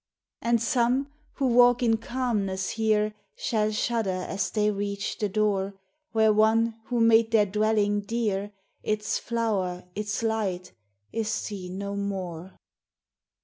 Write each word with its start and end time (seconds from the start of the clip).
And 0.41 0.59
some, 0.59 1.11
who 1.33 1.45
walk 1.45 1.83
in 1.83 1.97
calmness 1.97 2.71
here, 2.71 3.13
Shall 3.35 3.71
shudder 3.71 4.09
as 4.27 4.49
they 4.49 4.71
reach 4.71 5.19
the 5.19 5.29
door 5.29 5.75
Where 6.11 6.33
one 6.33 6.73
who 6.85 6.99
made 6.99 7.29
their 7.29 7.45
dwelling 7.45 7.99
dear, 8.01 8.51
Its 8.81 9.19
flower, 9.19 9.83
its 9.93 10.23
light, 10.23 10.71
is 11.11 11.27
seen 11.29 11.77
no 11.77 11.95
more. 11.95 12.55